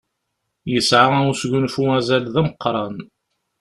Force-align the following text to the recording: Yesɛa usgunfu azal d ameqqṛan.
Yesɛa 0.71 1.17
usgunfu 1.31 1.83
azal 1.97 2.23
d 2.33 2.35
ameqqṛan. 2.39 2.95